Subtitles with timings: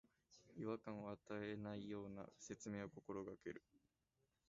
[0.55, 3.61] 違和感を与えないような説明を心がける